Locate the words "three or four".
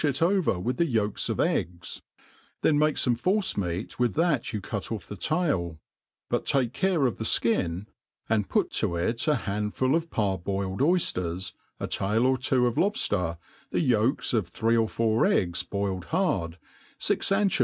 14.47-15.23